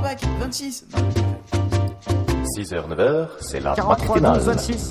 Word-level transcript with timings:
quarterback 0.00 0.24
26 0.40 0.86
6h, 2.56 2.88
9h, 2.88 3.28
c'est 3.40 3.60
la 3.60 3.74
43, 3.74 3.96
12, 4.18 4.22
matinale. 4.22 4.40
26. 4.56 4.88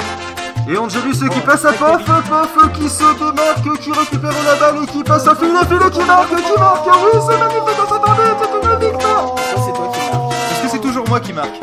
Et 0.70 0.78
Angelus 0.78 1.12
qui 1.30 1.42
passe 1.42 1.66
à 1.66 1.74
Pof, 1.74 2.06
Pof 2.06 2.74
qui 2.74 2.88
se 2.90 3.18
démarque, 3.18 3.80
qui 3.82 3.92
récupère 3.92 4.44
la 4.44 4.56
balle 4.60 4.84
et 4.84 4.88
qui 4.88 5.04
passe 5.04 5.28
à 5.28 5.36
Filet, 5.36 5.66
Filet 5.68 5.90
qui 5.92 6.04
marque, 6.06 6.30
qui 6.30 6.60
marque, 6.60 6.86
oui 6.88 7.20
c'est 7.28 7.38
magnifique, 7.38 7.80
on 7.84 7.90
s'attendait, 7.90 8.36
c'est 8.40 8.86
une 8.86 8.92
victoire 8.92 9.38
Ça, 9.40 9.56
c'est 9.66 9.74
toi 9.74 9.92
qui 9.92 10.00
marque. 10.12 10.34
Est-ce 10.52 10.62
que 10.64 10.68
c'est 10.70 10.82
toujours 10.82 11.08
moi 11.10 11.20
qui 11.20 11.34
marque 11.34 11.60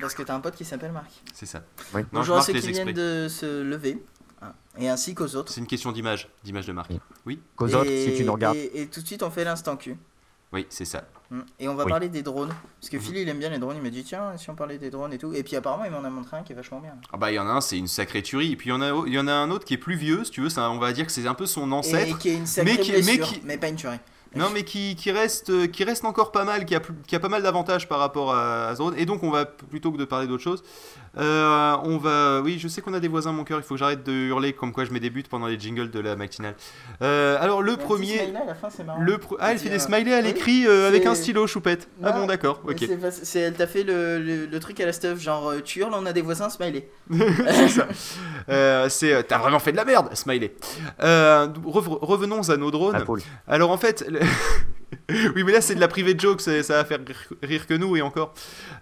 Parce 0.00 0.14
que 0.14 0.22
t'as 0.22 0.34
un 0.34 0.40
pote 0.40 0.54
qui 0.54 0.64
s'appelle 0.64 0.92
Marc. 0.92 1.10
C'est 1.34 1.46
ça. 1.46 1.62
Oui. 1.94 2.02
Non, 2.12 2.22
je 2.22 2.28
Bonjour 2.30 2.36
à 2.36 2.42
ceux 2.42 2.52
qui 2.54 2.70
viennent 2.72 2.92
de 2.92 3.26
se 3.28 3.62
lever. 3.62 4.02
hein, 4.42 4.52
Et 4.78 4.88
ainsi 4.88 5.14
qu'aux 5.14 5.34
autres. 5.34 5.52
C'est 5.52 5.60
une 5.60 5.66
question 5.66 5.90
d'image, 5.92 6.28
d'image 6.44 6.66
de 6.66 6.72
marque. 6.72 6.90
Oui. 6.90 7.00
Oui, 7.26 7.40
Qu'aux 7.56 7.74
autres, 7.74 7.90
Et- 7.90 8.10
si 8.10 8.16
tu 8.16 8.24
nous 8.24 8.32
regardes. 8.32 8.56
Et, 8.56 8.82
et 8.82 8.86
tout 8.86 9.00
de 9.02 9.06
suite, 9.06 9.22
on 9.22 9.30
fait 9.30 9.44
l'instant 9.44 9.76
Q. 9.76 9.96
oui, 10.52 10.66
c'est 10.70 10.84
ça. 10.84 11.02
Hmm. 11.30 11.40
Et 11.58 11.68
on 11.68 11.74
va 11.74 11.84
Oui. 11.84 11.90
parler 11.90 12.08
des 12.10 12.22
drones. 12.22 12.52
Parce 12.80 12.90
que 12.90 12.98
Philly, 12.98 13.22
il 13.22 13.28
aime 13.28 13.38
bien 13.38 13.48
les 13.48 13.58
drones. 13.58 13.76
Il 13.76 13.82
m'a 13.82 13.88
dit, 13.90 14.04
tiens, 14.04 14.36
si 14.36 14.50
on 14.50 14.54
parlait 14.54 14.76
des 14.78 14.90
drones 14.90 15.12
et 15.12 15.18
tout. 15.18 15.32
Et 15.34 15.42
puis 15.42 15.56
apparemment, 15.56 15.84
il 15.86 15.90
m'en 15.90 16.04
a 16.04 16.10
montré 16.10 16.36
un 16.36 16.42
qui 16.42 16.52
est 16.52 16.56
vachement 16.56 16.80
bien. 16.80 16.94
Ah 17.12 17.16
bah 17.16 17.32
il 17.32 17.34
y 17.36 17.38
en 17.38 17.46
a 17.48 17.50
un, 17.52 17.60
c'est 17.62 17.78
une 17.78 17.86
sacrée 17.88 18.22
tuerie. 18.22 18.52
Et 18.52 18.56
puis 18.56 18.68
il 18.68 18.72
y 18.72 18.76
en 18.76 18.82
a, 18.82 18.90
il 19.06 19.12
y 19.14 19.18
en 19.18 19.26
a 19.26 19.32
un 19.32 19.50
autre 19.50 19.64
qui 19.64 19.74
est 19.74 19.78
plus 19.78 19.96
vieux, 19.96 20.24
si 20.24 20.30
tu 20.30 20.42
veux. 20.42 20.50
ça, 20.50 20.70
on 20.70 20.78
va 20.78 20.92
dire 20.92 21.06
que 21.06 21.12
c'est 21.12 21.26
un 21.26 21.34
peu 21.34 21.46
son 21.46 21.70
Et, 21.70 21.72
ancêtre. 21.74 22.18
qui 22.18 22.28
est 22.28 22.34
une 22.36 22.46
sacrée 22.46 22.74
mais 22.76 22.82
qui- 22.82 22.92
mais 22.92 23.18
qui- 23.18 23.40
mais 23.44 23.56
pas 23.58 23.68
une 23.68 23.76
tuerie. 23.76 23.98
Non, 24.36 24.46
mais 24.52 24.64
qui, 24.64 24.96
qui 24.96 25.10
reste, 25.10 25.50
euh, 25.50 25.66
qui 25.66 25.84
reste 25.84 26.04
encore 26.04 26.32
pas 26.32 26.44
mal, 26.44 26.64
qui 26.64 26.74
a, 26.74 26.80
plus- 26.80 26.94
qui 27.06 27.14
a 27.16 27.20
pas 27.20 27.28
mal 27.28 27.42
d'avantages 27.42 27.88
par 27.88 27.98
rapport 27.98 28.34
à, 28.34 28.68
à 28.68 28.72
ce 28.74 28.78
drone. 28.78 28.94
Et 28.98 29.06
donc, 29.06 29.22
on 29.22 29.30
va, 29.30 29.44
plutôt 29.44 29.92
que 29.92 29.96
de 29.98 30.04
parler 30.04 30.26
d'autre 30.26 30.42
chose, 30.42 30.62
euh, 31.18 31.76
on 31.84 31.98
va. 31.98 32.40
Oui, 32.42 32.58
je 32.58 32.66
sais 32.68 32.80
qu'on 32.80 32.94
a 32.94 33.00
des 33.00 33.08
voisins, 33.08 33.32
mon 33.32 33.44
cœur, 33.44 33.58
il 33.60 33.62
faut 33.62 33.74
que 33.74 33.78
j'arrête 33.78 34.02
de 34.04 34.12
hurler 34.12 34.52
comme 34.52 34.72
quoi 34.72 34.84
je 34.84 34.90
mets 34.90 34.98
des 35.00 35.10
buts 35.10 35.22
pendant 35.28 35.46
les 35.46 35.58
jingles 35.58 35.90
de 35.90 36.00
la 36.00 36.16
matinale. 36.16 36.54
Euh, 37.02 37.36
alors, 37.40 37.62
le 37.62 37.76
premier. 37.76 38.18
smiley 38.18 38.36
à 38.42 38.44
la 38.44 38.54
fin, 38.54 38.68
c'est 38.70 38.82
marrant. 38.84 39.00
Le 39.00 39.18
Ah, 39.38 39.52
elle 39.52 39.58
fait 39.58 39.68
des 39.70 39.78
smileys 39.78 40.14
à 40.14 40.18
oui. 40.18 40.24
l'écrit 40.24 40.66
euh, 40.66 40.88
avec 40.88 41.06
un 41.06 41.14
stylo, 41.14 41.46
choupette. 41.46 41.88
Ah 42.02 42.12
bon, 42.12 42.26
d'accord, 42.26 42.60
ok. 42.68 42.84
c'est 43.22 43.38
elle 43.40 43.54
t'a 43.54 43.66
fait 43.66 43.84
le, 43.84 44.18
le- 44.18 44.46
le 44.46 44.60
truc 44.60 44.80
à 44.80 44.86
la 44.86 44.92
stuff, 44.92 45.20
genre 45.20 45.52
tu 45.64 45.80
hurles, 45.80 45.92
on 45.94 46.06
a 46.06 46.12
des 46.12 46.22
voisins 46.22 46.48
smiley. 46.50 46.88
c'est 47.10 47.68
ça. 47.68 47.86
Euh, 48.48 48.88
c'est, 48.88 49.22
T'as 49.24 49.38
vraiment 49.38 49.58
fait 49.60 49.72
de 49.72 49.76
la 49.76 49.84
merde, 49.84 50.08
smiley. 50.14 50.54
Euh, 51.02 51.46
rev- 51.64 51.98
revenons 52.00 52.48
à 52.50 52.56
nos 52.56 52.70
drones. 52.70 53.04
Alors 53.46 53.70
en 53.70 53.76
fait, 53.78 54.04
le- 54.08 54.20
oui, 55.34 55.42
mais 55.44 55.52
là 55.52 55.60
c'est 55.60 55.74
de 55.74 55.80
la 55.80 55.88
private 55.88 56.20
joke, 56.20 56.40
c'est- 56.40 56.62
ça 56.62 56.74
va 56.74 56.84
faire 56.84 57.00
rire, 57.42 57.66
que 57.66 57.74
nous 57.74 57.96
et 57.96 58.02
encore. 58.02 58.32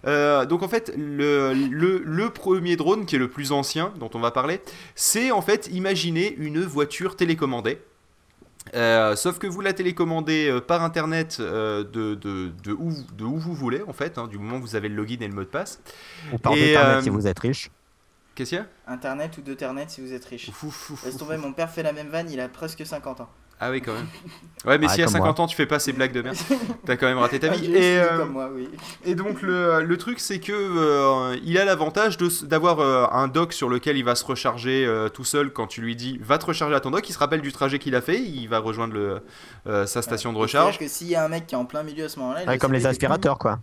Euh, 0.05 0.45
donc 0.45 0.63
en 0.63 0.67
fait, 0.67 0.93
le, 0.97 1.53
le, 1.53 2.01
le 2.05 2.29
premier 2.29 2.75
drone 2.75 3.05
qui 3.05 3.15
est 3.15 3.19
le 3.19 3.29
plus 3.29 3.51
ancien 3.51 3.93
dont 3.99 4.09
on 4.13 4.19
va 4.19 4.31
parler, 4.31 4.61
c'est 4.95 5.31
en 5.31 5.41
fait 5.41 5.67
imaginer 5.71 6.33
une 6.37 6.61
voiture 6.63 7.15
télécommandée. 7.15 7.79
Euh, 8.75 9.17
sauf 9.17 9.39
que 9.39 9.47
vous 9.47 9.59
la 9.59 9.73
télécommandez 9.73 10.47
euh, 10.49 10.61
par 10.61 10.83
internet 10.83 11.37
euh, 11.41 11.83
de, 11.83 12.15
de, 12.15 12.49
de, 12.63 12.71
où, 12.71 12.93
de 13.17 13.25
où 13.25 13.37
vous 13.37 13.53
voulez 13.53 13.81
en 13.87 13.91
fait, 13.91 14.17
hein, 14.17 14.27
du 14.27 14.37
moment 14.37 14.57
où 14.57 14.61
vous 14.61 14.75
avez 14.77 14.87
le 14.87 14.95
login 14.95 15.17
et 15.19 15.27
le 15.27 15.33
mot 15.33 15.41
de 15.41 15.47
passe. 15.49 15.81
Ou 16.31 16.37
par 16.37 16.53
Et, 16.53 16.73
internet 16.73 16.97
euh, 16.99 17.01
si 17.01 17.09
vous 17.09 17.27
êtes 17.27 17.39
riche. 17.39 17.71
Qu'est-ce 18.35 18.49
qu'il 18.51 18.59
y 18.59 18.61
a? 18.61 18.67
Internet 18.87 19.37
ou 19.37 19.41
d'Ethernet 19.41 19.89
si 19.89 19.99
vous 19.99 20.13
êtes 20.13 20.23
riche. 20.25 20.47
Ouf, 20.47 20.63
ouf, 20.63 20.89
ouf, 20.91 21.03
Laisse 21.03 21.15
ouf, 21.15 21.19
tomber, 21.19 21.37
mon 21.37 21.51
père 21.51 21.69
fait 21.69 21.83
la 21.83 21.91
même 21.91 22.07
vanne, 22.07 22.31
il 22.31 22.39
a 22.39 22.47
presque 22.47 22.85
50 22.85 23.19
ans. 23.21 23.29
Ah 23.59 23.71
oui, 23.71 23.81
quand 23.81 23.93
même. 23.93 24.07
Ouais, 24.65 24.77
mais 24.77 24.87
Ah, 24.89 24.93
si 24.93 25.01
à 25.01 25.05
comme 25.05 25.13
50 25.13 25.39
ans 25.41 25.47
tu 25.47 25.55
fais 25.55 25.65
pas 25.65 25.79
ces 25.79 25.93
blagues 25.93 26.11
de 26.13 26.21
merde, 26.21 26.35
t'as 26.85 26.95
quand 26.97 27.05
même 27.05 27.17
raté 27.17 27.39
ta 27.39 27.51
Ah, 27.51 27.55
vie. 27.55 27.73
Et, 27.73 27.97
euh, 27.99 28.17
comme 28.19 28.31
moi, 28.31 28.49
oui. 28.53 28.69
et 29.05 29.13
donc 29.15 29.41
le, 29.41 29.83
le 29.83 29.97
truc 29.97 30.19
c'est 30.19 30.39
que 30.39 30.51
euh, 30.53 31.37
il 31.43 31.57
a 31.57 31.65
l'avantage 31.65 32.17
d'avoir 32.43 32.79
euh, 32.79 33.05
un 33.11 33.27
dock 33.27 33.53
sur 33.53 33.69
lequel 33.69 33.97
il 33.97 34.03
va 34.03 34.15
se 34.15 34.25
recharger 34.25 34.85
euh, 34.85 35.09
tout 35.09 35.23
seul 35.25 35.51
quand 35.51 35.67
tu 35.67 35.81
lui 35.81 35.95
dis 35.95 36.17
va 36.21 36.37
te 36.37 36.45
recharger 36.45 36.75
à 36.75 36.79
ton 36.79 36.91
dock. 36.91 37.07
Il 37.09 37.13
se 37.13 37.19
rappelle 37.19 37.41
du 37.41 37.51
trajet 37.51 37.79
qu'il 37.79 37.95
a 37.95 38.01
fait, 38.01 38.19
il 38.21 38.47
va 38.47 38.59
rejoindre 38.59 38.93
le, 38.93 39.21
euh, 39.67 39.85
sa 39.85 40.01
station 40.01 40.31
de 40.33 40.37
recharge. 40.37 40.73
C'est-à-dire 40.77 40.87
que 40.87 40.93
s'il 40.93 41.07
y 41.07 41.15
a 41.15 41.23
un 41.23 41.29
mec 41.29 41.47
qui 41.47 41.55
est 41.55 41.57
en 41.57 41.65
plein 41.65 41.83
milieu 41.83 42.05
à 42.05 42.09
ce 42.09 42.19
moment-là, 42.19 42.43
Ouais, 42.45 42.57
comme 42.57 42.73
les 42.73 42.85
aspirateurs, 42.85 43.37
quoi. 43.37 43.59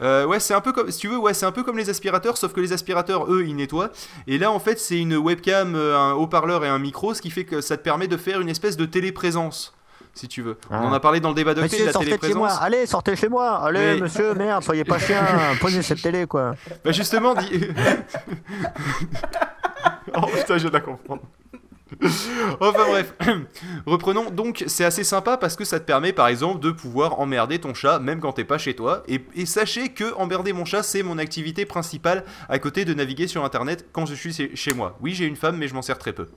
Euh, 0.00 0.24
ouais, 0.26 0.40
c'est 0.40 0.54
un 0.54 0.60
peu 0.60 0.72
comme 0.72 0.90
si 0.90 0.98
tu 0.98 1.08
veux, 1.08 1.18
ouais, 1.18 1.34
c'est 1.34 1.46
un 1.46 1.52
peu 1.52 1.62
comme 1.62 1.76
les 1.76 1.90
aspirateurs, 1.90 2.36
sauf 2.36 2.52
que 2.52 2.60
les 2.60 2.72
aspirateurs 2.72 3.30
eux 3.30 3.44
ils 3.46 3.54
nettoient. 3.54 3.90
Et 4.26 4.38
là 4.38 4.50
en 4.50 4.58
fait 4.60 4.78
c'est 4.80 4.98
une 4.98 5.16
webcam, 5.16 5.74
euh, 5.74 5.96
un 5.98 6.12
haut-parleur 6.14 6.64
et 6.64 6.68
un 6.68 6.78
micro, 6.78 7.12
ce 7.14 7.20
qui 7.20 7.30
fait 7.30 7.44
que 7.44 7.60
ça 7.60 7.76
te 7.76 7.82
permet 7.82 8.08
de 8.08 8.16
faire 8.16 8.40
une 8.40 8.48
espèce 8.48 8.76
de 8.76 8.84
téléprésence. 8.86 9.74
Si 10.12 10.26
tu 10.26 10.42
veux. 10.42 10.56
On 10.70 10.74
Ah. 10.74 10.82
en 10.86 10.92
a 10.92 10.98
parlé 10.98 11.20
dans 11.20 11.28
le 11.28 11.36
débat 11.36 11.54
de 11.54 11.60
Monsieur, 11.62 11.86
la 11.86 11.92
sortez 11.92 12.06
de 12.06 12.10
chez 12.10 12.34
moi. 12.34 12.48
téléprésence. 12.48 12.58
Allez, 12.62 12.86
sortez 12.86 13.14
chez 13.14 13.28
moi. 13.28 13.62
Allez, 13.64 13.78
Mais- 13.94 14.00
monsieur, 14.00 14.34
merde, 14.34 14.64
soyez 14.64 14.82
pas 14.84 14.98
chien. 14.98 15.22
Posez 15.60 15.82
cette 15.82 16.02
télé, 16.02 16.26
quoi. 16.26 16.56
Bah 16.84 16.90
justement, 16.90 17.32
dit... 17.34 17.48
oh 20.16 20.26
putain, 20.26 20.56
je 20.56 20.62
viens 20.62 20.68
de 20.70 20.74
la 20.74 20.80
comprendre. 20.80 21.22
enfin 22.60 22.84
bref, 22.88 23.14
reprenons. 23.86 24.30
Donc 24.30 24.64
c'est 24.66 24.84
assez 24.84 25.04
sympa 25.04 25.36
parce 25.36 25.56
que 25.56 25.64
ça 25.64 25.80
te 25.80 25.84
permet 25.84 26.12
par 26.12 26.28
exemple 26.28 26.60
de 26.60 26.70
pouvoir 26.70 27.20
emmerder 27.20 27.58
ton 27.58 27.74
chat 27.74 27.98
même 27.98 28.20
quand 28.20 28.32
t'es 28.32 28.44
pas 28.44 28.58
chez 28.58 28.74
toi. 28.74 29.02
Et, 29.08 29.20
sachez 29.46 29.90
que 29.90 30.14
emmerder 30.14 30.52
mon 30.52 30.64
chat 30.64 30.82
c'est 30.82 31.02
mon 31.02 31.18
activité 31.18 31.66
principale 31.66 32.24
à 32.48 32.58
côté 32.58 32.84
de 32.84 32.94
naviguer 32.94 33.26
sur 33.26 33.44
internet 33.44 33.86
quand 33.92 34.06
je 34.06 34.14
suis 34.14 34.32
chez- 34.32 34.72
moi. 34.72 34.96
Oui 35.00 35.14
j'ai 35.14 35.26
une 35.26 35.36
femme 35.36 35.56
mais 35.56 35.68
je 35.68 35.74
m'en 35.74 35.82
sers 35.82 35.98
très 35.98 36.12
peu. 36.12 36.28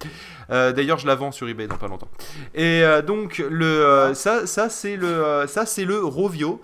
Euh, 0.50 0.72
D'ailleurs 0.72 0.98
je 0.98 1.08
la 1.08 1.16
vends 1.16 1.32
sur 1.32 1.48
eBay 1.48 1.68
dans 1.68 1.78
pas 1.78 1.88
longtemps. 1.88 2.10
Et 2.56 2.84
euh, 2.84 3.02
donc 3.02 3.38
le 3.38 3.66
euh, 3.66 4.14
ça 4.14 4.48
ça 4.48 4.70
c'est 4.70 4.96
le 4.96 5.46
ça 5.48 5.66
c'est 5.66 5.86
le 5.86 6.04
Rovio 6.04 6.62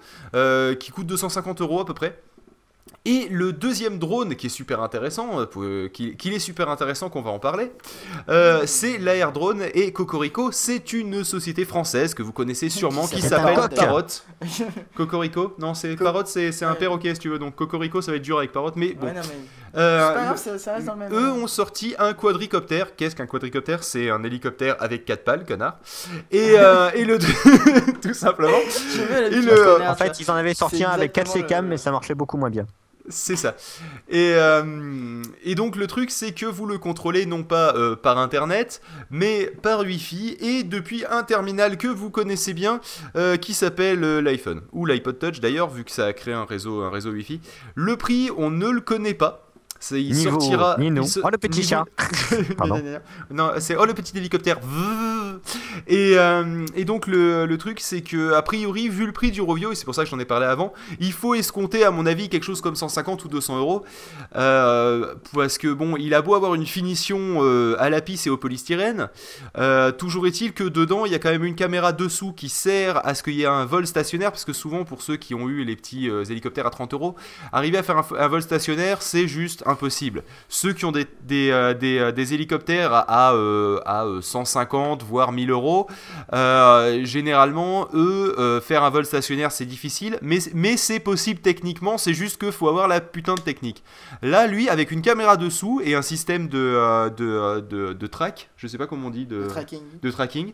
qui 0.80 0.92
coûte 0.92 1.08
250 1.08 1.62
euros 1.62 1.80
à 1.80 1.86
peu 1.86 1.94
près. 1.94 2.20
Et 3.12 3.28
le 3.32 3.54
deuxième 3.54 3.98
drone 3.98 4.36
qui 4.36 4.46
est 4.46 4.50
super 4.50 4.82
intéressant, 4.84 5.40
euh, 5.40 5.46
euh, 5.58 5.88
qu'il 5.90 6.34
est 6.34 6.38
super 6.40 6.70
intéressant 6.70 7.10
qu'on 7.10 7.24
va 7.24 7.32
en 7.32 7.40
parler, 7.40 7.72
euh, 8.30 8.64
c'est 8.68 9.00
l'Air 9.00 9.32
Drone 9.32 9.64
et 9.74 9.92
Cocorico. 9.92 10.52
C'est 10.52 10.94
une 10.94 11.24
société 11.24 11.66
française 11.66 12.14
que 12.14 12.22
vous 12.22 12.34
connaissez 12.34 12.70
sûrement 12.70 13.08
qui 13.08 13.22
s'appelle 13.22 13.56
Parrot. 13.76 14.02
Cocorico 14.96 15.56
Non, 15.58 15.74
c'est 15.74 15.96
Co- 15.96 16.04
Parrot, 16.04 16.26
c'est 16.26 16.64
un 16.64 16.76
perroquet 16.76 17.14
si 17.16 17.22
tu 17.22 17.30
veux. 17.30 17.40
Donc 17.40 17.56
Cocorico, 17.56 18.02
ça 18.02 18.12
va 18.12 18.18
être 18.18 18.24
dur 18.24 18.38
avec 18.38 18.52
Parrot, 18.52 18.72
mais 18.76 18.94
bon. 18.94 19.08
Ouais, 19.08 19.14
non, 19.14 19.22
mais 19.24 19.80
Euh, 19.80 20.08
c'est 20.08 20.14
pas 20.16 20.24
grave, 20.26 20.38
ça, 20.38 20.58
ça 20.60 20.74
reste 20.76 20.86
dans 20.88 20.94
le 20.96 21.00
même. 21.00 21.14
eux 21.14 21.32
ont 21.32 21.48
sorti 21.48 21.96
un 22.00 22.14
quadricoptère. 22.14 22.96
Qu'est-ce 22.96 23.16
qu'un 23.16 23.28
quadricoptère? 23.28 23.84
C'est 23.84 24.10
un 24.10 24.24
hélicoptère 24.24 24.76
avec 24.80 25.06
quatre 25.06 25.24
pales, 25.24 25.46
connard. 25.46 25.78
Et, 26.32 26.52
euh, 26.58 26.90
et 26.96 27.06
le 27.06 27.18
tout 28.02 28.14
simplement. 28.14 28.58
Et 29.32 29.36
le- 29.42 29.82
En 29.88 29.96
fait, 29.96 30.20
ils 30.20 30.30
en 30.32 30.36
avaient 30.36 30.54
sorti 30.54 30.84
un 30.84 30.90
avec 30.90 31.14
4 31.14 31.28
exactement 31.28 31.48
C-cam, 31.48 31.66
le- 31.66 31.70
mais 31.72 31.78
ça 31.78 31.92
marchait 31.92 32.16
beaucoup 32.16 32.38
moins 32.38 32.50
bien. 32.50 32.66
C'est 33.10 33.36
ça. 33.36 33.56
Et, 34.08 34.34
euh, 34.36 35.24
et 35.44 35.56
donc 35.56 35.76
le 35.76 35.88
truc 35.88 36.12
c'est 36.12 36.32
que 36.32 36.46
vous 36.46 36.68
le 36.68 36.78
contrôlez 36.78 37.26
non 37.26 37.44
pas 37.44 37.74
euh, 37.76 37.96
par 37.96 38.20
internet 38.20 38.82
mais 39.10 39.52
par 39.64 39.80
wifi 39.82 40.38
et 40.40 40.64
depuis 40.64 41.06
un 41.10 41.24
terminal 41.24 41.78
que 41.78 41.88
vous 41.88 42.12
connaissez 42.12 42.54
bien 42.54 42.82
euh, 43.16 43.36
qui 43.38 43.56
s'appelle 43.56 44.00
l'iPhone 44.20 44.62
ou 44.72 44.86
l'iPod 44.86 45.18
Touch 45.18 45.40
d'ailleurs 45.40 45.70
vu 45.70 45.84
que 45.84 45.92
ça 45.92 46.06
a 46.06 46.14
créé 46.14 46.36
un 46.36 46.46
réseau, 46.46 46.84
un 46.84 46.92
réseau 46.92 47.12
wifi. 47.12 47.42
Le 47.74 47.98
prix 47.98 48.30
on 48.38 48.52
ne 48.52 48.70
le 48.70 48.82
connaît 48.82 49.16
pas. 49.16 49.49
C'est- 49.80 50.02
il 50.04 50.14
sortira. 50.16 50.76
il 50.80 51.08
se- 51.08 51.20
Oh, 51.24 51.30
le 51.32 51.38
petit 51.38 51.60
ni 51.62 51.66
chat. 51.66 51.86
Pardon. 52.58 52.82
non, 53.32 53.52
c'est 53.60 53.76
oh 53.78 53.86
le 53.86 53.94
petit 53.94 54.18
hélicoptère. 54.18 54.60
Et, 55.88 56.18
euh, 56.18 56.66
et 56.76 56.84
donc 56.86 57.08
le, 57.08 57.46
le 57.46 57.58
truc 57.58 57.80
c'est 57.80 58.02
que 58.02 58.34
a 58.34 58.42
priori 58.42 58.90
vu 58.90 59.06
le 59.06 59.12
prix 59.14 59.32
du 59.32 59.42
Rovio 59.42 59.72
et 59.72 59.76
c'est 59.76 59.86
pour 59.86 59.96
ça 59.96 60.04
que 60.04 60.10
j'en 60.10 60.20
ai 60.20 60.26
parlé 60.26 60.46
avant, 60.46 60.74
il 61.00 61.14
faut 61.14 61.34
escompter 61.34 61.84
à 61.86 61.92
mon 61.92 62.06
avis 62.06 62.28
quelque 62.30 62.44
chose 62.44 62.60
comme 62.62 62.76
150 62.76 63.24
ou 63.24 63.28
200 63.30 63.58
euros 63.58 63.84
Euh, 64.36 65.16
parce 65.34 65.58
que 65.58 65.70
bon 65.72 65.96
il 65.98 66.14
a 66.14 66.22
beau 66.22 66.36
avoir 66.36 66.56
une 66.56 66.66
finition 66.66 67.40
euh, 67.42 67.76
à 67.80 67.90
la 67.90 68.02
pisse 68.02 68.28
et 68.28 68.30
au 68.30 68.38
polystyrène, 68.38 69.10
toujours 69.98 70.28
est-il 70.28 70.54
que 70.54 70.64
dedans 70.66 71.06
il 71.06 71.12
y 71.12 71.16
a 71.16 71.20
quand 71.20 71.30
même 71.32 71.46
une 71.46 71.56
caméra 71.56 71.94
dessous 71.94 72.34
qui 72.34 72.50
sert 72.50 73.06
à 73.06 73.16
ce 73.16 73.24
qu'il 73.24 73.34
y 73.36 73.44
ait 73.44 73.48
un 73.48 73.66
vol 73.66 73.88
stationnaire 73.88 74.32
parce 74.32 74.46
que 74.46 74.54
souvent 74.54 74.84
pour 74.84 75.02
ceux 75.02 75.16
qui 75.16 75.34
ont 75.36 75.48
eu 75.50 75.64
les 75.64 75.76
petits 75.76 76.08
hélicoptères 76.30 76.68
à 76.68 76.70
30 76.70 76.94
euros, 76.94 77.16
arriver 77.54 77.78
à 77.78 77.84
faire 77.84 77.98
un, 77.98 78.06
un 78.18 78.28
vol 78.28 78.42
stationnaire 78.42 79.02
c'est 79.02 79.28
juste 79.28 79.64
impossible. 79.70 80.24
Ceux 80.48 80.74
qui 80.74 80.86
ont 80.86 80.92
des, 80.92 81.06
des, 81.24 81.50
euh, 81.52 81.74
euh, 81.82 82.12
des 82.12 82.34
hélicoptères 82.34 82.94
à, 82.94 83.30
à, 83.30 83.34
euh, 83.34 83.80
à, 83.86 84.06
euh, 84.06 84.22
150 84.22 85.04
voire 85.04 85.32
1000 85.32 85.52
euros, 85.52 85.88
généralement 87.04 87.88
eux 87.94 88.60
faire 88.62 88.84
un 88.84 88.90
vol 88.90 89.06
stationnaire 89.06 89.52
c'est 89.52 89.66
difficile, 89.66 90.18
mais, 90.22 90.40
mais 90.54 90.78
c'est 90.78 91.00
possible 91.00 91.40
techniquement, 91.40 91.98
c'est 91.98 92.14
juste 92.14 92.40
qu'il 92.40 92.52
faut 92.52 92.68
avoir 92.68 92.88
la 92.88 93.02
putain 93.02 93.36
de 93.36 93.42
technique. 93.42 93.84
Là 94.22 94.48
lui 94.48 94.70
avec 94.70 94.92
une 94.92 95.02
caméra 95.02 95.38
dessous 95.38 95.82
et 95.84 95.96
un 95.96 96.02
système 96.02 96.48
de, 96.48 97.10
de, 97.10 97.60
de, 97.62 97.94
de 97.94 98.08
track, 98.08 98.49
je 98.62 98.68
sais 98.68 98.78
pas 98.78 98.88
comment 98.88 99.08
on 99.08 99.10
dit, 99.10 99.26
de, 99.26 99.38
Le 99.38 99.48
tracking. 99.48 99.80
de 100.02 100.12
tracking, 100.12 100.54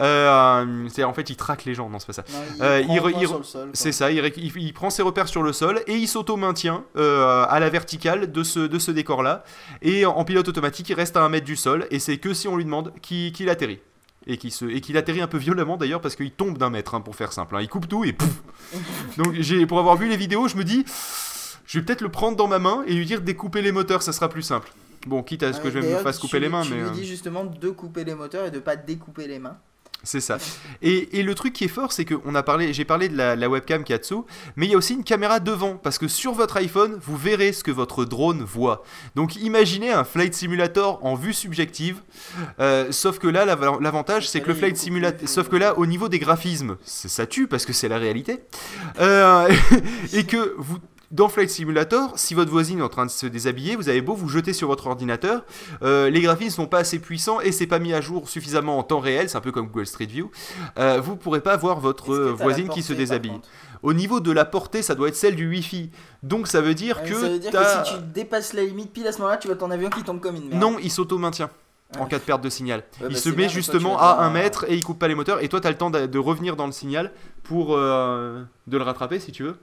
euh, 0.00 0.86
c'est 0.88 1.04
en 1.04 1.12
fait 1.14 1.30
il 1.30 1.36
traque 1.36 1.64
les 1.64 1.74
gens, 1.74 1.88
non 1.88 1.98
c'est 1.98 2.06
pas 2.06 2.12
ça. 2.12 2.24
Non, 2.30 2.38
il 2.56 2.62
Euh, 2.62 2.82
il. 2.82 3.28
C'est 3.72 3.92
ça, 3.92 4.10
il, 4.10 4.22
il- 4.36 4.72
prend 4.74 4.90
ses 4.90 5.02
repères 5.02 5.28
sur 5.28 5.42
le 5.42 5.52
sol 5.52 5.80
et 5.86 5.94
il 5.94 6.06
s'auto-maintient 6.06 6.84
euh, 6.96 7.46
à 7.48 7.58
la 7.60 7.70
verticale 7.70 8.30
de 8.30 8.42
ce, 8.42 8.60
de 8.60 8.78
ce 8.78 8.90
décor-là. 8.90 9.42
Et 9.82 10.04
en, 10.04 10.12
en 10.12 10.24
pilote 10.24 10.48
automatique, 10.48 10.88
il 10.90 10.94
reste 10.94 11.16
à 11.16 11.22
un 11.22 11.28
mètre 11.30 11.46
du 11.46 11.56
sol 11.56 11.86
et 11.90 11.98
c'est 11.98 12.18
que 12.18 12.34
si 12.34 12.46
on 12.46 12.56
lui 12.56 12.64
demande 12.64 12.92
qu'il 13.00 13.32
qu'il 13.32 13.48
atterrit. 13.48 13.80
Et 14.28 14.38
qu'il 14.38 14.50
se- 14.52 14.64
et 14.64 14.80
qu'il 14.80 14.96
atterrit 14.96 15.20
un 15.22 15.28
peu 15.28 15.38
violemment 15.38 15.76
d'ailleurs 15.76 16.00
parce 16.00 16.16
qu'il 16.16 16.32
tombe 16.32 16.58
d'un 16.58 16.68
mètre, 16.68 16.94
hein, 16.94 17.00
pour 17.00 17.16
faire 17.16 17.32
simple. 17.32 17.56
hein. 17.56 17.60
Il 17.62 17.68
coupe 17.68 17.88
tout 17.88 18.04
et 18.04 18.12
pouf 18.12 18.28
Donc 19.16 19.34
j'ai, 19.38 19.64
pour 19.66 19.78
avoir 19.78 19.96
vu 19.96 20.08
les 20.08 20.16
vidéos, 20.16 20.48
je 20.48 20.56
me 20.56 20.64
dis, 20.64 20.84
je 21.66 21.78
vais 21.78 21.84
peut-être 21.84 22.00
le 22.02 22.08
prendre 22.10 22.36
dans 22.36 22.48
ma 22.48 22.58
main 22.58 22.82
et 22.86 22.94
lui 22.94 23.06
dire 23.06 23.20
de 23.20 23.24
découper 23.24 23.62
les 23.62 23.72
moteurs, 23.72 24.02
ça 24.02 24.12
sera 24.12 24.28
plus 24.28 24.42
simple. 24.42 24.72
Bon, 25.06 25.22
quitte 25.22 25.42
à 25.44 25.52
ce 25.52 25.60
que 25.60 25.70
je 25.70 25.78
me 25.78 25.96
fasse 25.98 26.18
couper 26.18 26.38
tu- 26.38 26.42
les 26.42 26.48
mains, 26.48 26.62
tu 26.62 26.70
mais. 26.72 26.80
lui 26.80 26.86
euh, 26.86 26.90
dis 26.90 27.06
justement 27.06 27.44
de 27.44 27.70
couper 27.70 28.04
les 28.04 28.14
moteurs 28.14 28.46
et 28.46 28.50
de 28.50 28.58
pas 28.58 28.76
découper 28.76 29.26
les 29.28 29.38
mains. 29.38 29.56
C'est 30.02 30.20
ça. 30.20 30.36
Et, 30.82 31.18
et 31.18 31.22
le 31.24 31.34
truc 31.34 31.52
qui 31.54 31.64
est 31.64 31.68
fort, 31.68 31.90
c'est 31.90 32.04
que 32.04 32.14
on 32.26 32.34
a 32.34 32.42
parlé, 32.42 32.72
j'ai 32.72 32.84
parlé 32.84 33.08
de 33.08 33.16
la, 33.16 33.34
la 33.34 33.48
webcam 33.48 33.82
qui 33.82 33.92
est 33.92 33.98
dessous, 33.98 34.24
mais 34.54 34.66
il 34.66 34.70
y 34.70 34.74
a 34.74 34.76
aussi 34.76 34.92
une 34.94 35.02
caméra 35.02 35.40
devant, 35.40 35.76
parce 35.76 35.98
que 35.98 36.06
sur 36.06 36.32
votre 36.32 36.58
iPhone, 36.58 36.96
vous 37.02 37.16
verrez 37.16 37.52
ce 37.52 37.64
que 37.64 37.70
votre 37.72 38.04
drone 38.04 38.42
voit. 38.42 38.84
Donc 39.16 39.34
imaginez 39.36 39.90
un 39.90 40.04
flight 40.04 40.34
simulator 40.34 41.04
en 41.04 41.14
vue 41.14 41.32
subjective, 41.32 42.02
euh, 42.60 42.92
sauf 42.92 43.18
que 43.18 43.26
là, 43.26 43.46
l'av- 43.46 43.80
l'avantage, 43.80 44.28
c'est 44.28 44.40
que 44.42 44.48
le 44.48 44.54
flight 44.54 44.76
simulator, 44.76 45.28
sauf 45.28 45.48
que 45.48 45.56
là, 45.56 45.76
au 45.78 45.86
niveau 45.86 46.08
des 46.08 46.18
graphismes, 46.18 46.76
ça 46.84 47.26
tue 47.26 47.48
parce 47.48 47.64
que 47.64 47.72
c'est 47.72 47.88
la 47.88 47.98
réalité, 47.98 48.40
Euh, 49.00 49.48
et 50.12 50.24
que 50.24 50.54
vous 50.58 50.78
dans 51.10 51.28
Flight 51.28 51.50
Simulator, 51.50 52.12
si 52.16 52.34
votre 52.34 52.50
voisine 52.50 52.80
est 52.80 52.82
en 52.82 52.88
train 52.88 53.06
de 53.06 53.10
se 53.10 53.26
déshabiller, 53.26 53.76
vous 53.76 53.88
avez 53.88 54.02
beau 54.02 54.14
vous 54.14 54.28
jeter 54.28 54.52
sur 54.52 54.68
votre 54.68 54.86
ordinateur, 54.86 55.44
euh, 55.82 56.10
les 56.10 56.20
graphismes 56.20 56.56
sont 56.56 56.66
pas 56.66 56.78
assez 56.78 56.98
puissants 56.98 57.40
et 57.40 57.52
c'est 57.52 57.66
pas 57.66 57.78
mis 57.78 57.92
à 57.92 58.00
jour 58.00 58.28
suffisamment 58.28 58.78
en 58.78 58.82
temps 58.82 59.00
réel, 59.00 59.28
c'est 59.28 59.36
un 59.36 59.40
peu 59.40 59.52
comme 59.52 59.66
Google 59.66 59.86
Street 59.86 60.06
View. 60.06 60.30
Euh, 60.78 61.00
vous 61.00 61.16
pourrez 61.16 61.40
pas 61.40 61.56
voir 61.56 61.80
votre 61.80 62.14
voisine 62.16 62.68
qui 62.68 62.82
se 62.82 62.92
déshabille. 62.92 63.40
Au 63.82 63.92
niveau 63.92 64.20
de 64.20 64.32
la 64.32 64.44
portée, 64.44 64.82
ça 64.82 64.94
doit 64.94 65.08
être 65.08 65.16
celle 65.16 65.36
du 65.36 65.48
Wi-Fi. 65.48 65.90
Donc 66.22 66.48
ça 66.48 66.60
veut 66.60 66.74
dire 66.74 67.00
Ouais, 67.02 67.08
que 67.08 67.14
Ça 67.14 67.28
veut 67.28 67.38
dire 67.38 67.52
que 67.52 67.84
si 67.84 67.94
tu 67.94 68.00
dépasses 68.14 68.52
la 68.52 68.64
limite 68.64 68.92
pile 68.92 69.06
à 69.06 69.12
ce 69.12 69.18
moment-là, 69.18 69.36
tu 69.36 69.46
vois 69.46 69.56
ton 69.56 69.70
avion 69.70 69.90
qui 69.90 70.02
tombe 70.02 70.20
comme 70.20 70.36
une 70.36 70.48
merde. 70.48 70.60
non, 70.60 70.76
il 70.82 70.90
s'auto-maintient. 70.90 71.50
En 72.00 72.06
cas 72.06 72.18
de 72.18 72.24
perte 72.24 72.42
de 72.42 72.50
signal. 72.50 72.80
Ouais, 73.00 73.06
il 73.10 73.14
bah, 73.14 73.20
se 73.20 73.28
met 73.28 73.36
bien, 73.36 73.46
mais 73.46 73.52
toi, 73.52 73.54
justement 73.54 73.98
à 73.98 74.24
un 74.24 74.30
mètre 74.30 74.64
et 74.68 74.74
il 74.74 74.82
coupe 74.82 74.98
pas 74.98 75.06
les 75.06 75.14
moteurs. 75.14 75.42
Et 75.42 75.48
toi, 75.48 75.60
tu 75.60 75.68
as 75.68 75.70
le 75.70 75.76
temps 75.76 75.90
de, 75.90 76.06
de 76.06 76.18
revenir 76.18 76.56
dans 76.56 76.66
le 76.66 76.72
signal 76.72 77.12
pour 77.44 77.76
euh, 77.76 78.42
de 78.66 78.76
le 78.76 78.82
rattraper 78.82 79.20
si 79.20 79.30
tu 79.30 79.44
veux. 79.44 79.56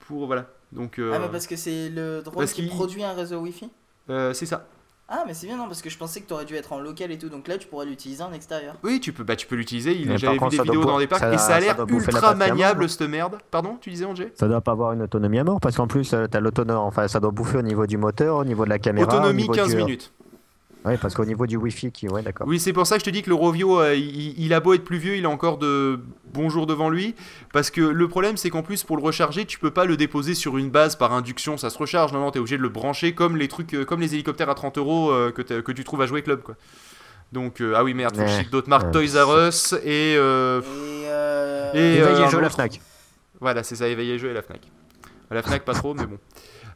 Pour 0.00 0.26
voilà. 0.26 0.46
Donc 0.72 0.98
euh, 0.98 1.12
Ah, 1.14 1.18
mais 1.18 1.28
parce 1.28 1.46
que 1.46 1.56
c'est 1.56 1.88
le 1.88 2.22
drone 2.22 2.36
parce 2.38 2.52
qui 2.52 2.62
produit 2.66 3.02
un 3.04 3.12
réseau 3.12 3.38
Wi-Fi 3.40 3.70
euh, 4.08 4.32
c'est 4.32 4.46
ça. 4.46 4.66
Ah, 5.12 5.24
mais 5.26 5.34
c'est 5.34 5.48
bien, 5.48 5.56
non, 5.56 5.66
parce 5.66 5.82
que 5.82 5.90
je 5.90 5.98
pensais 5.98 6.20
que 6.20 6.28
t'aurais 6.28 6.44
dû 6.44 6.54
être 6.54 6.72
en 6.72 6.78
local 6.78 7.10
et 7.10 7.18
tout, 7.18 7.28
donc 7.28 7.48
là 7.48 7.58
tu 7.58 7.66
pourrais 7.66 7.84
l'utiliser 7.86 8.22
en 8.22 8.32
extérieur. 8.32 8.76
Oui, 8.84 9.00
tu 9.00 9.12
peux, 9.12 9.24
bah, 9.24 9.34
tu 9.34 9.46
peux 9.48 9.56
l'utiliser. 9.56 9.92
Il- 9.92 10.06
Mais 10.08 10.18
J'avais 10.18 10.38
vu 10.38 10.48
des 10.50 10.58
vidéos 10.62 10.84
dans 10.84 10.98
des 11.00 11.08
parcs 11.08 11.20
ça- 11.20 11.32
et 11.34 11.38
ça 11.38 11.56
a 11.56 11.60
l'air 11.60 11.84
ultra 11.88 12.34
maniable 12.36 12.88
cette 12.88 13.02
merde. 13.08 13.38
Pardon, 13.50 13.76
tu 13.80 13.90
disais 13.90 14.04
Angé 14.04 14.30
Ça 14.36 14.46
doit 14.46 14.60
pas 14.60 14.70
avoir 14.70 14.92
une 14.92 15.02
autonomie 15.02 15.40
à 15.40 15.44
mort 15.44 15.58
parce 15.60 15.76
qu'en 15.76 15.88
plus, 15.88 16.12
euh, 16.14 16.26
t'as 16.30 16.38
l'autonomie, 16.38 16.78
enfin, 16.78 17.08
ça 17.08 17.18
doit 17.18 17.32
bouffer 17.32 17.58
au 17.58 17.62
niveau 17.62 17.86
du 17.88 17.96
moteur, 17.98 18.36
au 18.36 18.44
niveau 18.44 18.64
de 18.64 18.70
la 18.70 18.78
caméra. 18.78 19.06
au 19.08 19.10
Autonomie 19.18 19.42
niveau 19.42 19.52
15 19.52 19.70
du- 19.70 19.76
minutes. 19.76 20.12
Oui, 20.86 20.94
parce 20.96 21.14
qu'au 21.14 21.26
niveau 21.26 21.46
du 21.46 21.56
Wi-Fi, 21.58 21.92
qui, 21.92 22.08
ouais, 22.08 22.22
d'accord. 22.22 22.46
Oui, 22.48 22.58
c'est 22.58 22.72
pour 22.72 22.86
ça 22.86 22.94
que 22.96 23.00
je 23.00 23.04
te 23.04 23.10
dis 23.10 23.20
que 23.22 23.28
le 23.28 23.34
Rovio, 23.34 23.78
euh, 23.80 23.94
il, 23.94 24.34
il 24.42 24.54
a 24.54 24.60
beau 24.60 24.72
être 24.72 24.82
plus 24.84 24.96
vieux, 24.96 25.16
il 25.16 25.26
a 25.26 25.28
encore 25.28 25.58
de 25.58 26.00
bons 26.32 26.48
jours 26.48 26.66
devant 26.66 26.88
lui. 26.88 27.14
Parce 27.52 27.70
que 27.70 27.82
le 27.82 28.08
problème, 28.08 28.38
c'est 28.38 28.48
qu'en 28.48 28.62
plus, 28.62 28.82
pour 28.82 28.96
le 28.96 29.02
recharger, 29.02 29.44
tu 29.44 29.58
peux 29.58 29.70
pas 29.70 29.84
le 29.84 29.98
déposer 29.98 30.34
sur 30.34 30.56
une 30.56 30.70
base 30.70 30.96
par 30.96 31.12
induction, 31.12 31.58
ça 31.58 31.68
se 31.68 31.76
recharge. 31.76 32.12
Non, 32.14 32.20
non, 32.20 32.30
t'es 32.30 32.38
obligé 32.38 32.56
de 32.56 32.62
le 32.62 32.70
brancher 32.70 33.14
comme 33.14 33.36
les 33.36 33.46
trucs, 33.48 33.74
euh, 33.74 33.84
comme 33.84 34.00
les 34.00 34.14
hélicoptères 34.14 34.48
à 34.48 34.54
30 34.54 34.78
euros 34.78 35.10
euh, 35.10 35.30
que, 35.32 35.72
tu 35.72 35.84
trouves 35.84 36.00
à 36.00 36.06
jouer 36.06 36.22
club, 36.22 36.40
quoi. 36.42 36.54
Donc, 37.32 37.60
euh, 37.60 37.74
ah 37.76 37.84
oui, 37.84 37.92
merde, 37.94 38.16
faut 38.16 38.22
Ouais. 38.22 38.46
d'autres 38.50 38.68
marques, 38.70 38.86
Ouais. 38.86 39.06
Toys 39.06 39.22
R 39.22 39.48
Us 39.48 39.74
et. 39.84 40.16
euh, 40.16 40.60
Et. 40.62 40.64
Euh... 41.08 41.72
Et, 41.74 42.00
euh, 42.00 42.24
un 42.24 42.30
jeu 42.30 42.40
la. 42.40 42.48
Fnac. 42.50 42.80
Voilà, 43.38 43.62
c'est 43.62 43.76
ça, 43.76 43.86
Éveillé 43.86 44.18
Jeux 44.18 44.30
et 44.30 44.34
la 44.34 44.42
Fnac. 44.42 44.60
La 45.30 45.42
Fnac, 45.42 45.64
pas 45.64 45.74
trop, 45.74 45.94
mais 45.94 46.06
bon. 46.06 46.18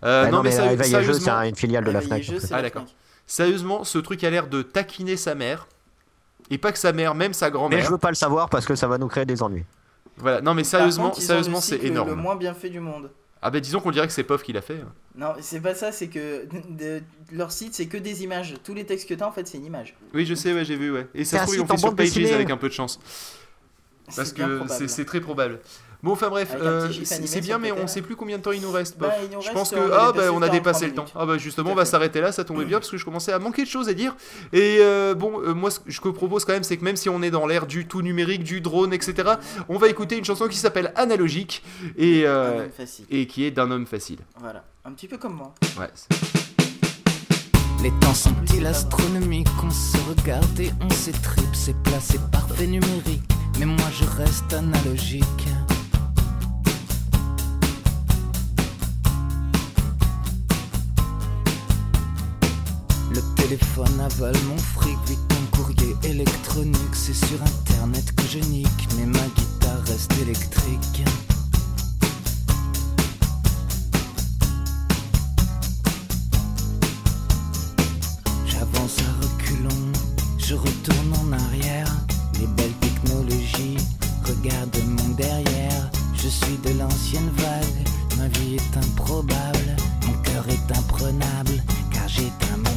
Euh, 0.04 0.24
Bah 0.24 0.30
non, 0.30 0.42
mais, 0.42 0.50
mais 0.76 0.88
et 0.88 1.02
Jeu, 1.04 1.14
c'est 1.14 1.30
une 1.30 1.56
filiale 1.56 1.84
de 1.84 1.90
la 1.90 2.00
Fnac. 2.02 2.22
Jeux, 2.22 2.38
Ah, 2.52 2.62
d'accord. 2.62 2.84
Sérieusement, 3.26 3.84
ce 3.84 3.98
truc 3.98 4.22
a 4.24 4.30
l'air 4.30 4.48
de 4.48 4.62
taquiner 4.62 5.16
sa 5.16 5.34
mère. 5.34 5.66
Et 6.50 6.58
pas 6.58 6.72
que 6.72 6.78
sa 6.78 6.92
mère, 6.92 7.14
même 7.14 7.32
sa 7.32 7.46
Mais 7.46 7.52
grand-mère. 7.52 7.84
je 7.84 7.90
veux 7.90 7.98
pas 7.98 8.10
le 8.10 8.14
savoir 8.16 8.50
parce 8.50 8.66
que 8.66 8.74
ça 8.74 8.86
va 8.86 8.98
nous 8.98 9.08
créer 9.08 9.24
des 9.24 9.42
ennuis. 9.42 9.64
Voilà, 10.18 10.40
non, 10.42 10.52
mais 10.54 10.62
sérieusement, 10.64 11.10
contre, 11.10 11.22
sérieusement, 11.22 11.60
c'est 11.60 11.82
énorme. 11.82 12.10
le 12.10 12.14
moins 12.16 12.36
bien 12.36 12.52
fait 12.54 12.68
du 12.70 12.80
monde. 12.80 13.10
Ah 13.46 13.50
bah 13.50 13.60
disons 13.60 13.80
qu'on 13.80 13.90
dirait 13.90 14.06
que 14.06 14.12
c'est 14.12 14.22
POF 14.24 14.42
qui 14.42 14.52
l'a 14.54 14.62
fait. 14.62 14.78
Non, 15.16 15.34
c'est 15.40 15.60
pas 15.60 15.74
ça, 15.74 15.92
c'est 15.92 16.08
que 16.08 16.46
de- 16.70 17.02
leur 17.32 17.52
site 17.52 17.74
c'est 17.74 17.86
que 17.86 17.98
des 17.98 18.22
images. 18.24 18.54
Tous 18.64 18.72
les 18.72 18.84
textes 18.86 19.06
que 19.08 19.12
t'as 19.14 19.26
en 19.26 19.32
fait, 19.32 19.46
c'est 19.46 19.58
une 19.58 19.66
image. 19.66 19.94
Oui, 20.14 20.24
je 20.24 20.34
sais, 20.34 20.54
ouais, 20.54 20.64
j'ai 20.64 20.76
vu, 20.76 20.90
ouais. 20.92 21.06
Et 21.14 21.24
C'est 21.26 21.36
ça 21.36 21.40
se 21.40 21.52
trouve, 21.52 21.56
ils 21.56 21.60
ont 21.62 21.66
fait 21.66 21.76
sur 21.76 21.94
Pages 21.94 22.06
dessinée. 22.06 22.32
avec 22.32 22.50
un 22.50 22.56
peu 22.56 22.68
de 22.68 22.72
chance. 22.74 23.00
Parce 24.16 24.32
que 24.32 24.66
c'est 24.88 25.04
très 25.04 25.20
probable. 25.20 25.60
Bon, 26.04 26.12
enfin 26.12 26.28
bref, 26.28 26.54
euh, 26.60 26.90
c'est 27.02 27.40
bien, 27.40 27.56
mais 27.56 27.72
on 27.72 27.76
là. 27.78 27.86
sait 27.86 28.02
plus 28.02 28.14
combien 28.14 28.36
de 28.36 28.42
temps 28.42 28.52
il 28.52 28.60
nous 28.60 28.70
reste. 28.70 28.98
Bah, 28.98 29.08
Pof. 29.08 29.18
il 29.22 29.34
nous 29.34 29.40
je 29.40 29.46
reste, 29.46 29.54
pense 29.54 29.70
que 29.70 29.76
on 29.76 29.90
a 29.90 29.96
ah 29.96 30.12
dépassé 30.12 30.18
bah 30.18 30.24
le 30.26 30.32
on 30.32 30.42
a 30.42 30.46
temps, 30.46 30.52
dépassé 30.52 30.86
le 30.86 30.94
30 30.94 31.06
temps. 31.06 31.12
Ah 31.18 31.24
bah 31.24 31.38
justement, 31.38 31.70
on 31.70 31.74
va 31.74 31.86
s'arrêter 31.86 32.20
là, 32.20 32.30
ça 32.30 32.44
tombait 32.44 32.66
bien 32.66 32.78
parce 32.78 32.90
que 32.90 32.98
je 32.98 33.06
commençais 33.06 33.32
à 33.32 33.38
manquer 33.38 33.62
de 33.62 33.68
choses 33.68 33.88
à 33.88 33.94
dire. 33.94 34.14
Et 34.52 34.80
euh, 34.80 35.14
bon, 35.14 35.40
euh, 35.40 35.54
moi 35.54 35.70
ce 35.70 35.80
que 35.80 35.90
je 35.90 36.00
propose 36.02 36.44
quand 36.44 36.52
même, 36.52 36.62
c'est 36.62 36.76
que 36.76 36.84
même 36.84 36.96
si 36.96 37.08
on 37.08 37.22
est 37.22 37.30
dans 37.30 37.46
l'ère 37.46 37.66
du 37.66 37.86
tout 37.86 38.02
numérique, 38.02 38.44
du 38.44 38.60
drone, 38.60 38.92
etc., 38.92 39.32
on 39.70 39.78
va 39.78 39.88
écouter 39.88 40.18
une 40.18 40.26
chanson 40.26 40.46
qui 40.46 40.58
s'appelle 40.58 40.92
Analogique 40.94 41.64
et 41.96 42.26
euh, 42.26 42.64
homme 42.64 42.70
facile. 42.70 43.06
et 43.08 43.26
qui 43.26 43.46
est 43.46 43.50
d'un 43.50 43.70
homme 43.70 43.86
facile. 43.86 44.18
Voilà, 44.38 44.62
un 44.84 44.92
petit 44.92 45.08
peu 45.08 45.16
comme 45.16 45.36
moi. 45.36 45.54
Ouais. 45.80 45.88
Les 47.82 47.90
temps 48.00 48.12
sont-ils 48.12 48.66
astronomiques 48.66 49.48
On 49.64 49.70
se 49.70 49.96
regarde 50.06 50.60
et 50.60 50.70
on 50.82 50.90
s'étripe 50.90 51.54
C'est 51.54 51.76
placé 51.82 52.18
parfait 52.30 52.66
numérique 52.66 53.22
Mais 53.58 53.64
moi 53.64 53.88
je 53.90 54.04
reste 54.22 54.52
analogique 54.52 55.24
téléphone 63.44 64.00
avale 64.00 64.36
mon 64.48 64.56
fric 64.56 64.96
Vite 65.06 65.18
mon 65.32 65.58
courrier 65.58 65.94
électronique 66.02 66.94
C'est 66.94 67.14
sur 67.14 67.42
internet 67.42 68.14
que 68.16 68.22
je 68.22 68.38
nique 68.38 68.88
Mais 68.96 69.04
ma 69.04 69.26
guitare 69.36 69.82
reste 69.86 70.12
électrique 70.22 71.04
J'avance 78.46 78.98
à 79.00 79.12
reculons, 79.22 79.92
je 80.38 80.54
retourne 80.54 81.12
en 81.20 81.32
arrière. 81.32 81.92
Les 82.40 82.46
belles 82.46 82.78
technologies, 82.80 83.76
regarde 84.24 84.76
mon 84.86 85.14
derrière. 85.16 85.90
Je 86.14 86.28
suis 86.28 86.56
de 86.64 86.78
l'ancienne 86.78 87.30
vague, 87.36 87.88
ma 88.16 88.28
vie 88.28 88.56
est 88.56 88.76
improbable. 88.76 89.76
Mon 90.06 90.14
cœur 90.22 90.46
est 90.48 90.78
imprenable, 90.78 91.62
car 91.90 92.08
j'éteins 92.08 92.56
mon 92.58 92.73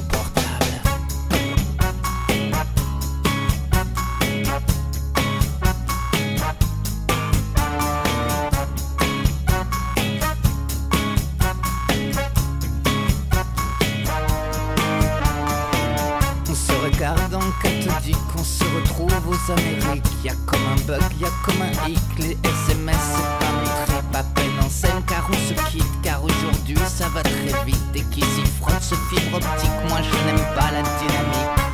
se 18.47 18.63
retrouve 18.63 19.11
aux 19.27 19.51
Amériques. 19.51 20.05
Y 20.23 20.29
a 20.29 20.33
comme 20.45 20.65
un 20.71 20.81
bug, 20.85 21.01
y 21.19 21.25
a 21.25 21.29
comme 21.45 21.61
un 21.61 21.89
hic. 21.89 21.99
Les 22.19 22.37
SMS, 22.43 22.95
c'est 23.15 23.45
pas 23.45 23.53
tripes, 23.85 24.15
à 24.15 24.23
peine 24.23 24.59
en 24.63 24.69
scène 24.69 25.03
car 25.07 25.29
on 25.29 25.33
se 25.33 25.71
quitte. 25.71 26.01
Car 26.01 26.23
aujourd'hui 26.23 26.77
ça 26.87 27.07
va 27.09 27.21
très 27.23 27.65
vite 27.65 27.77
et 27.95 28.03
qui 28.11 28.21
s'y 28.21 28.45
frotte 28.59 28.81
ce 28.81 28.95
fibre 28.95 29.37
optique. 29.37 29.69
Moi 29.89 29.99
je 30.01 30.25
n'aime 30.25 30.45
pas 30.55 30.71
la 30.71 30.81
dynamique. 30.81 31.66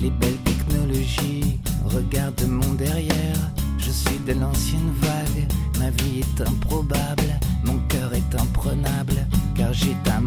les 0.00 0.10
belles 0.10 0.38
technologies, 0.44 1.58
regarde 1.84 2.42
mon 2.48 2.74
derrière. 2.74 3.36
Je 3.78 3.90
suis 3.90 4.18
de 4.26 4.32
l'ancienne 4.32 4.92
vague, 5.00 5.46
ma 5.78 5.90
vie 5.90 6.20
est 6.20 6.40
improbable, 6.40 7.38
mon 7.64 7.78
cœur 7.88 8.12
est 8.14 8.34
imprenable, 8.34 9.26
car 9.54 9.72
j'ai 9.72 9.96
un 10.16 10.17